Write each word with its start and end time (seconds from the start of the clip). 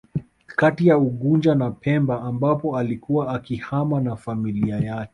Kati 0.47 0.87
ya 0.87 0.97
unguja 0.97 1.55
na 1.55 1.71
pemba 1.71 2.21
ambapo 2.21 2.77
alikuwa 2.77 3.33
akihama 3.35 4.01
na 4.01 4.15
familia 4.15 4.77
yake 4.77 5.09